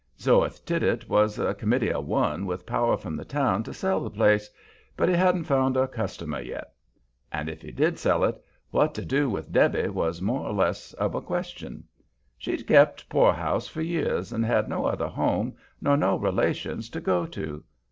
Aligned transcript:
Zoeth 0.17 0.65
Tiddit 0.65 1.07
was 1.07 1.37
a 1.37 1.53
committee 1.53 1.93
of 1.93 2.07
one 2.07 2.47
with 2.47 2.65
power 2.65 2.97
from 2.97 3.15
the 3.15 3.23
town 3.23 3.61
to 3.61 3.71
sell 3.71 3.99
the 3.99 4.09
place, 4.09 4.49
but 4.97 5.07
he 5.07 5.13
hadn't 5.13 5.43
found 5.43 5.77
a 5.77 5.87
customer 5.87 6.39
yet. 6.41 6.73
And 7.31 7.47
if 7.47 7.61
he 7.61 7.71
did 7.71 7.99
sell 7.99 8.23
it, 8.23 8.43
what 8.71 8.95
to 8.95 9.05
do 9.05 9.29
with 9.29 9.51
Debby 9.51 9.89
was 9.89 10.19
more 10.19 10.41
or 10.43 10.53
less 10.53 10.93
of 10.93 11.13
a 11.13 11.21
question. 11.21 11.83
She'd 12.39 12.65
kept 12.65 13.09
poorhouse 13.09 13.67
for 13.67 13.83
years, 13.83 14.33
and 14.33 14.43
had 14.43 14.67
no 14.67 14.85
other 14.87 15.07
home 15.07 15.55
nor 15.79 15.95
no 15.95 16.15
relations 16.17 16.89
to 16.89 16.99
go 16.99 17.27
to. 17.27 17.63